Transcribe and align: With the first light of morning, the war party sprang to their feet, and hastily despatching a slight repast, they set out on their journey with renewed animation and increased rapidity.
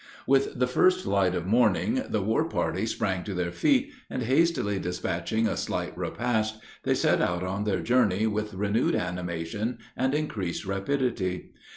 With 0.25 0.55
the 0.57 0.65
first 0.65 1.05
light 1.05 1.35
of 1.35 1.45
morning, 1.45 2.01
the 2.09 2.23
war 2.23 2.45
party 2.49 2.87
sprang 2.87 3.23
to 3.23 3.35
their 3.35 3.51
feet, 3.51 3.93
and 4.09 4.23
hastily 4.23 4.79
despatching 4.79 5.45
a 5.47 5.55
slight 5.55 5.95
repast, 5.95 6.57
they 6.81 6.95
set 6.95 7.21
out 7.21 7.43
on 7.43 7.65
their 7.65 7.81
journey 7.81 8.25
with 8.25 8.55
renewed 8.55 8.95
animation 8.95 9.77
and 9.95 10.15
increased 10.15 10.65
rapidity. 10.65 11.51